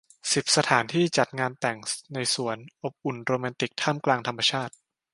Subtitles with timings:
[0.33, 1.77] สิบ สถานที่จัดงานแต่ง
[2.13, 4.73] ในสวน อบอุ่น โรแมนติก ท่ามกลางธรรมชาติ